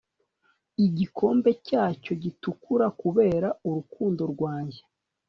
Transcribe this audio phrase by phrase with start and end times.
[0.85, 4.81] igikombe cyacyo gitukura kubera urukundo rwanjye